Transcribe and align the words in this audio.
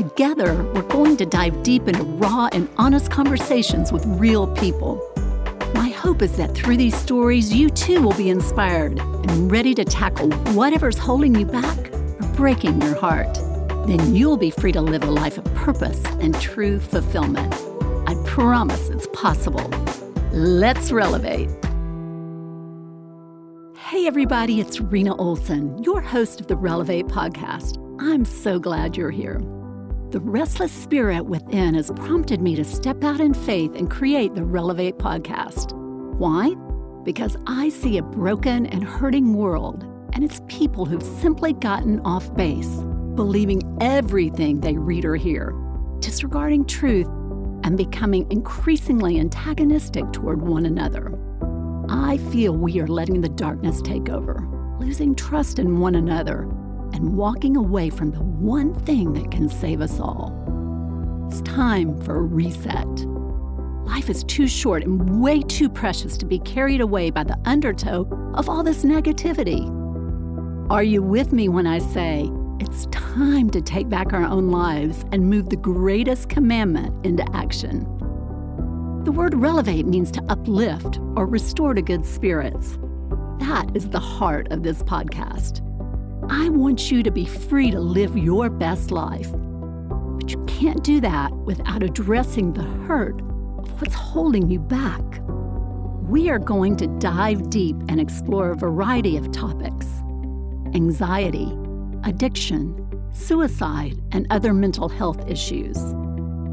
Together, 0.00 0.64
we're 0.72 0.88
going 0.88 1.14
to 1.14 1.26
dive 1.26 1.62
deep 1.62 1.86
into 1.86 2.02
raw 2.02 2.48
and 2.52 2.70
honest 2.78 3.10
conversations 3.10 3.92
with 3.92 4.02
real 4.06 4.46
people. 4.54 4.98
My 5.74 5.90
hope 5.90 6.22
is 6.22 6.38
that 6.38 6.54
through 6.54 6.78
these 6.78 6.96
stories, 6.96 7.52
you 7.52 7.68
too 7.68 8.00
will 8.00 8.14
be 8.14 8.30
inspired 8.30 8.98
and 8.98 9.52
ready 9.52 9.74
to 9.74 9.84
tackle 9.84 10.30
whatever's 10.54 10.96
holding 10.96 11.34
you 11.34 11.44
back 11.44 11.92
or 11.92 12.32
breaking 12.34 12.80
your 12.80 12.98
heart. 12.98 13.34
Then 13.86 14.16
you'll 14.16 14.38
be 14.38 14.50
free 14.50 14.72
to 14.72 14.80
live 14.80 15.02
a 15.02 15.10
life 15.10 15.36
of 15.36 15.44
purpose 15.54 16.02
and 16.20 16.34
true 16.40 16.80
fulfillment. 16.80 17.52
I 18.08 18.14
promise 18.24 18.88
it's 18.88 19.06
possible. 19.12 19.68
Let's 20.32 20.92
relevate. 20.92 21.50
Hey, 23.76 24.06
everybody, 24.06 24.60
it's 24.60 24.80
Rena 24.80 25.14
Olson, 25.16 25.82
your 25.82 26.00
host 26.00 26.40
of 26.40 26.46
the 26.46 26.56
Relevate 26.56 27.08
podcast. 27.08 27.76
I'm 28.00 28.24
so 28.24 28.58
glad 28.58 28.96
you're 28.96 29.10
here. 29.10 29.42
The 30.10 30.18
restless 30.18 30.72
spirit 30.72 31.26
within 31.26 31.74
has 31.74 31.92
prompted 31.92 32.40
me 32.40 32.56
to 32.56 32.64
step 32.64 33.04
out 33.04 33.20
in 33.20 33.32
faith 33.32 33.76
and 33.76 33.88
create 33.88 34.34
the 34.34 34.44
Relevate 34.44 34.98
podcast. 34.98 35.72
Why? 36.18 36.56
Because 37.04 37.36
I 37.46 37.68
see 37.68 37.96
a 37.96 38.02
broken 38.02 38.66
and 38.66 38.82
hurting 38.82 39.34
world, 39.34 39.84
and 40.12 40.24
it's 40.24 40.40
people 40.48 40.84
who've 40.84 41.00
simply 41.00 41.52
gotten 41.52 42.00
off 42.00 42.34
base, 42.34 42.82
believing 43.14 43.62
everything 43.80 44.58
they 44.58 44.76
read 44.76 45.04
or 45.04 45.14
hear, 45.14 45.54
disregarding 46.00 46.64
truth, 46.64 47.06
and 47.62 47.76
becoming 47.76 48.26
increasingly 48.32 49.20
antagonistic 49.20 50.12
toward 50.12 50.42
one 50.42 50.66
another. 50.66 51.16
I 51.88 52.16
feel 52.32 52.56
we 52.56 52.80
are 52.80 52.88
letting 52.88 53.20
the 53.20 53.28
darkness 53.28 53.80
take 53.80 54.08
over, 54.08 54.44
losing 54.80 55.14
trust 55.14 55.60
in 55.60 55.78
one 55.78 55.94
another 55.94 56.48
and 57.00 57.16
walking 57.16 57.56
away 57.56 57.88
from 57.88 58.10
the 58.10 58.22
one 58.22 58.74
thing 58.80 59.14
that 59.14 59.30
can 59.30 59.48
save 59.48 59.80
us 59.80 59.98
all. 59.98 60.36
It's 61.28 61.40
time 61.42 61.98
for 62.02 62.16
a 62.16 62.22
reset. 62.22 62.86
Life 63.86 64.10
is 64.10 64.22
too 64.24 64.46
short 64.46 64.84
and 64.84 65.20
way 65.20 65.40
too 65.40 65.70
precious 65.70 66.18
to 66.18 66.26
be 66.26 66.38
carried 66.40 66.82
away 66.82 67.10
by 67.10 67.24
the 67.24 67.38
undertow 67.46 68.06
of 68.34 68.48
all 68.48 68.62
this 68.62 68.84
negativity. 68.84 69.68
Are 70.70 70.82
you 70.82 71.02
with 71.02 71.32
me 71.32 71.48
when 71.48 71.66
I 71.66 71.78
say 71.78 72.30
it's 72.60 72.86
time 72.86 73.48
to 73.50 73.62
take 73.62 73.88
back 73.88 74.12
our 74.12 74.24
own 74.24 74.50
lives 74.50 75.04
and 75.10 75.28
move 75.28 75.48
the 75.48 75.56
greatest 75.56 76.28
commandment 76.28 77.06
into 77.06 77.24
action? 77.34 77.84
The 79.04 79.12
word 79.12 79.34
relevate 79.34 79.86
means 79.86 80.10
to 80.12 80.24
uplift 80.28 80.98
or 81.16 81.26
restore 81.26 81.72
to 81.72 81.80
good 81.80 82.04
spirits. 82.04 82.78
That 83.38 83.70
is 83.74 83.88
the 83.88 83.98
heart 83.98 84.52
of 84.52 84.62
this 84.62 84.82
podcast. 84.82 85.66
I 86.32 86.48
want 86.48 86.92
you 86.92 87.02
to 87.02 87.10
be 87.10 87.24
free 87.24 87.72
to 87.72 87.80
live 87.80 88.16
your 88.16 88.48
best 88.48 88.92
life. 88.92 89.32
But 89.32 90.30
you 90.30 90.44
can't 90.46 90.82
do 90.84 91.00
that 91.00 91.32
without 91.32 91.82
addressing 91.82 92.52
the 92.52 92.62
hurt 92.62 93.20
of 93.58 93.82
what's 93.82 93.94
holding 93.94 94.48
you 94.48 94.60
back. 94.60 95.02
We 96.08 96.30
are 96.30 96.38
going 96.38 96.76
to 96.76 96.86
dive 96.86 97.50
deep 97.50 97.74
and 97.88 98.00
explore 98.00 98.52
a 98.52 98.56
variety 98.56 99.16
of 99.16 99.32
topics 99.32 99.88
anxiety, 100.72 101.52
addiction, 102.04 102.76
suicide, 103.12 104.00
and 104.12 104.28
other 104.30 104.54
mental 104.54 104.88
health 104.88 105.28
issues, 105.28 105.78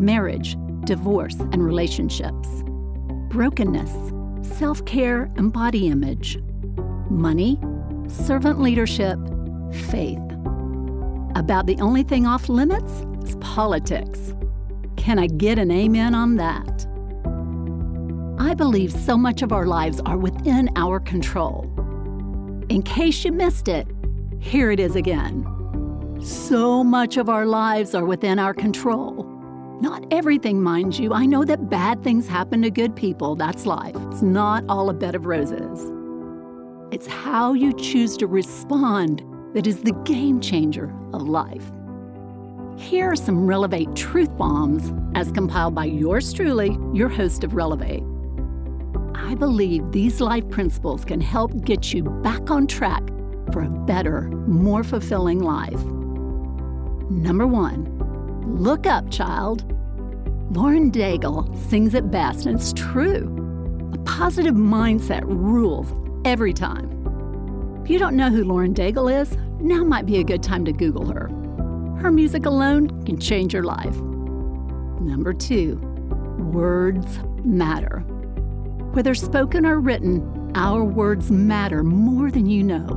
marriage, 0.00 0.56
divorce, 0.84 1.36
and 1.52 1.62
relationships, 1.62 2.48
brokenness, 3.28 3.92
self 4.40 4.82
care 4.86 5.30
and 5.36 5.52
body 5.52 5.88
image, 5.88 6.38
money, 7.10 7.60
servant 8.08 8.62
leadership, 8.62 9.18
faith. 9.72 10.18
About 11.34 11.66
the 11.66 11.76
only 11.80 12.02
thing 12.02 12.26
off 12.26 12.48
limits 12.48 13.04
is 13.24 13.36
politics. 13.36 14.34
Can 14.96 15.18
I 15.18 15.26
get 15.26 15.58
an 15.58 15.70
amen 15.70 16.14
on 16.14 16.36
that? 16.36 16.86
I 18.40 18.54
believe 18.54 18.92
so 18.92 19.16
much 19.16 19.42
of 19.42 19.52
our 19.52 19.66
lives 19.66 20.00
are 20.06 20.16
within 20.16 20.70
our 20.76 21.00
control. 21.00 21.64
In 22.68 22.82
case 22.82 23.24
you 23.24 23.32
missed 23.32 23.68
it, 23.68 23.86
here 24.40 24.70
it 24.70 24.80
is 24.80 24.96
again. 24.96 25.46
So 26.20 26.82
much 26.82 27.16
of 27.16 27.28
our 27.28 27.46
lives 27.46 27.94
are 27.94 28.04
within 28.04 28.38
our 28.38 28.54
control. 28.54 29.24
Not 29.80 30.04
everything, 30.12 30.60
mind 30.60 30.98
you. 30.98 31.12
I 31.12 31.26
know 31.26 31.44
that 31.44 31.70
bad 31.70 32.02
things 32.02 32.26
happen 32.26 32.62
to 32.62 32.70
good 32.70 32.96
people. 32.96 33.36
That's 33.36 33.66
life. 33.66 33.94
It's 34.10 34.22
not 34.22 34.64
all 34.68 34.90
a 34.90 34.94
bed 34.94 35.14
of 35.14 35.26
roses. 35.26 35.92
It's 36.90 37.06
how 37.06 37.52
you 37.52 37.72
choose 37.74 38.16
to 38.16 38.26
respond 38.26 39.22
that 39.54 39.66
is 39.66 39.80
the 39.80 39.92
game 40.04 40.40
changer 40.40 40.94
of 41.12 41.22
life. 41.22 41.70
Here 42.78 43.10
are 43.10 43.16
some 43.16 43.46
Relevate 43.46 43.94
truth 43.96 44.36
bombs 44.36 44.92
as 45.16 45.32
compiled 45.32 45.74
by 45.74 45.86
yours 45.86 46.32
truly, 46.32 46.78
your 46.92 47.08
host 47.08 47.42
of 47.42 47.54
Relevate. 47.54 48.02
I 49.14 49.34
believe 49.34 49.90
these 49.90 50.20
life 50.20 50.48
principles 50.48 51.04
can 51.04 51.20
help 51.20 51.64
get 51.64 51.92
you 51.92 52.04
back 52.04 52.50
on 52.50 52.66
track 52.66 53.02
for 53.52 53.62
a 53.62 53.70
better, 53.70 54.22
more 54.46 54.84
fulfilling 54.84 55.40
life. 55.40 55.82
Number 57.10 57.46
one, 57.46 57.98
look 58.58 58.86
up, 58.86 59.10
child. 59.10 59.64
Lauren 60.52 60.90
Daigle 60.90 61.54
sings 61.68 61.94
it 61.94 62.10
best, 62.10 62.46
and 62.46 62.58
it's 62.58 62.72
true. 62.72 63.34
A 63.92 63.98
positive 64.04 64.54
mindset 64.54 65.24
rules 65.24 65.92
every 66.24 66.52
time. 66.52 66.97
If 67.88 67.92
you 67.92 67.98
don't 67.98 68.16
know 68.16 68.28
who 68.28 68.44
Lauren 68.44 68.74
Daigle 68.74 69.10
is, 69.22 69.34
now 69.60 69.82
might 69.82 70.04
be 70.04 70.18
a 70.18 70.22
good 70.22 70.42
time 70.42 70.62
to 70.66 70.72
Google 70.72 71.10
her. 71.10 71.28
Her 72.02 72.10
music 72.10 72.44
alone 72.44 73.02
can 73.06 73.18
change 73.18 73.54
your 73.54 73.62
life. 73.62 73.96
Number 75.00 75.32
two, 75.32 75.76
words 76.52 77.18
matter. 77.46 78.00
Whether 78.92 79.14
spoken 79.14 79.64
or 79.64 79.80
written, 79.80 80.52
our 80.54 80.84
words 80.84 81.30
matter 81.30 81.82
more 81.82 82.30
than 82.30 82.44
you 82.44 82.62
know. 82.62 82.88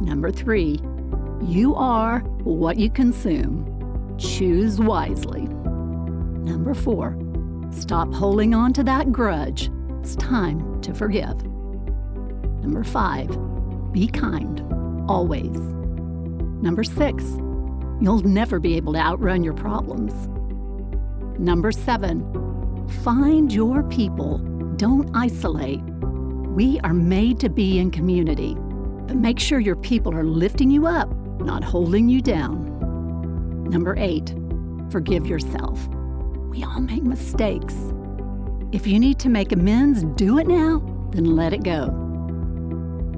Number 0.00 0.30
three, 0.32 0.80
you 1.42 1.74
are 1.74 2.20
what 2.42 2.78
you 2.78 2.88
consume. 2.88 4.16
Choose 4.16 4.80
wisely. 4.80 5.42
Number 5.42 6.72
four, 6.72 7.18
stop 7.70 8.14
holding 8.14 8.54
on 8.54 8.72
to 8.72 8.82
that 8.84 9.12
grudge. 9.12 9.70
It's 10.00 10.16
time 10.16 10.80
to 10.80 10.94
forgive. 10.94 11.44
Number 12.62 12.82
five, 12.82 13.28
be 13.94 14.08
kind, 14.08 14.60
always. 15.08 15.56
Number 16.60 16.82
six, 16.82 17.22
you'll 18.00 18.22
never 18.24 18.58
be 18.58 18.76
able 18.76 18.92
to 18.94 18.98
outrun 18.98 19.44
your 19.44 19.54
problems. 19.54 20.12
Number 21.38 21.70
seven, 21.70 22.88
find 23.04 23.52
your 23.52 23.84
people, 23.84 24.38
don't 24.76 25.08
isolate. 25.14 25.80
We 25.80 26.80
are 26.80 26.92
made 26.92 27.38
to 27.40 27.48
be 27.48 27.78
in 27.78 27.92
community, 27.92 28.56
but 29.06 29.16
make 29.16 29.38
sure 29.38 29.60
your 29.60 29.76
people 29.76 30.12
are 30.12 30.24
lifting 30.24 30.72
you 30.72 30.88
up, 30.88 31.08
not 31.40 31.62
holding 31.62 32.08
you 32.08 32.20
down. 32.20 32.64
Number 33.70 33.94
eight, 33.96 34.34
forgive 34.90 35.24
yourself. 35.24 35.86
We 36.48 36.64
all 36.64 36.80
make 36.80 37.04
mistakes. 37.04 37.76
If 38.72 38.88
you 38.88 38.98
need 38.98 39.20
to 39.20 39.28
make 39.28 39.52
amends, 39.52 40.02
do 40.16 40.38
it 40.38 40.48
now, 40.48 40.80
then 41.12 41.36
let 41.36 41.52
it 41.52 41.62
go. 41.62 42.03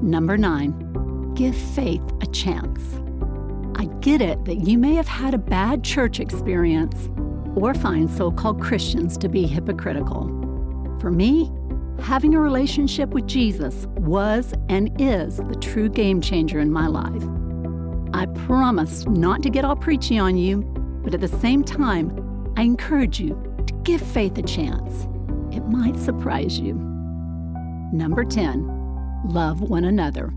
Number 0.02 0.36
nine, 0.36 1.32
give 1.34 1.56
faith 1.56 2.02
a 2.20 2.26
chance. 2.26 3.00
I 3.76 3.86
get 4.00 4.20
it 4.20 4.44
that 4.44 4.56
you 4.56 4.78
may 4.78 4.94
have 4.94 5.08
had 5.08 5.34
a 5.34 5.38
bad 5.38 5.82
church 5.82 6.20
experience 6.20 7.08
or 7.54 7.74
find 7.74 8.10
so 8.10 8.30
called 8.30 8.60
Christians 8.60 9.16
to 9.18 9.28
be 9.28 9.46
hypocritical. 9.46 10.26
For 11.00 11.10
me, 11.10 11.50
having 12.00 12.34
a 12.34 12.40
relationship 12.40 13.10
with 13.10 13.26
Jesus 13.26 13.86
was 13.96 14.52
and 14.68 14.90
is 15.00 15.38
the 15.38 15.56
true 15.56 15.88
game 15.88 16.20
changer 16.20 16.60
in 16.60 16.70
my 16.70 16.86
life. 16.86 17.22
I 18.14 18.26
promise 18.46 19.06
not 19.06 19.42
to 19.42 19.50
get 19.50 19.64
all 19.64 19.76
preachy 19.76 20.18
on 20.18 20.36
you, 20.36 20.62
but 21.02 21.14
at 21.14 21.20
the 21.20 21.28
same 21.28 21.64
time, 21.64 22.52
I 22.56 22.62
encourage 22.62 23.20
you 23.20 23.30
to 23.66 23.74
give 23.82 24.00
faith 24.00 24.38
a 24.38 24.42
chance. 24.42 25.06
It 25.54 25.66
might 25.68 25.96
surprise 25.96 26.58
you. 26.58 26.74
Number 27.92 28.24
10, 28.24 28.75
love 29.26 29.60
one 29.60 29.84
another. 29.84 30.32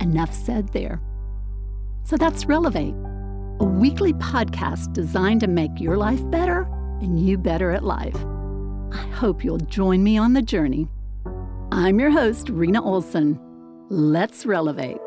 Enough 0.00 0.32
said 0.34 0.68
there. 0.72 1.00
So 2.04 2.16
that's 2.16 2.46
Relevate, 2.46 2.94
a 3.60 3.64
weekly 3.64 4.12
podcast 4.12 4.92
designed 4.92 5.40
to 5.40 5.48
make 5.48 5.80
your 5.80 5.96
life 5.96 6.20
better 6.30 6.62
and 7.00 7.18
you 7.18 7.38
better 7.38 7.70
at 7.70 7.84
life. 7.84 8.16
I 8.92 9.06
hope 9.12 9.44
you'll 9.44 9.58
join 9.58 10.02
me 10.02 10.16
on 10.16 10.32
the 10.32 10.42
journey. 10.42 10.88
I'm 11.72 11.98
your 11.98 12.10
host, 12.10 12.48
Rena 12.48 12.82
Olson. 12.82 13.40
Let's 13.90 14.46
relevate. 14.46 14.98